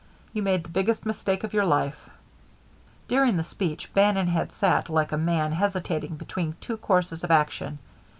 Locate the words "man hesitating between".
5.15-6.55